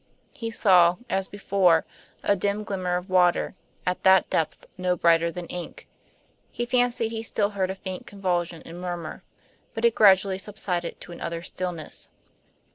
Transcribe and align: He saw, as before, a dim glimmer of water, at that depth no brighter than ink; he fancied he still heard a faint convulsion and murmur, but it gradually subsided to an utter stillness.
He 0.33 0.49
saw, 0.49 0.95
as 1.11 1.27
before, 1.27 1.85
a 2.23 2.35
dim 2.35 2.63
glimmer 2.63 2.97
of 2.97 3.07
water, 3.07 3.53
at 3.85 4.01
that 4.01 4.27
depth 4.31 4.65
no 4.75 4.95
brighter 4.97 5.29
than 5.31 5.45
ink; 5.45 5.87
he 6.51 6.65
fancied 6.65 7.11
he 7.11 7.21
still 7.21 7.51
heard 7.51 7.69
a 7.69 7.75
faint 7.75 8.07
convulsion 8.07 8.63
and 8.65 8.81
murmur, 8.81 9.21
but 9.75 9.85
it 9.85 9.93
gradually 9.93 10.39
subsided 10.39 10.99
to 11.01 11.11
an 11.11 11.21
utter 11.21 11.43
stillness. 11.43 12.09